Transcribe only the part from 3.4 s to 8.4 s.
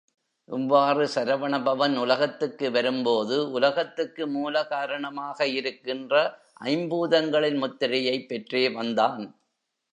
உலகத்துக்கு மூலகாரணமாக இருக்கின்ற ஐம்பூதங்களின் முத்திரையைப்